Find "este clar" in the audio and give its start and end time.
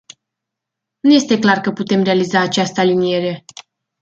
1.13-1.57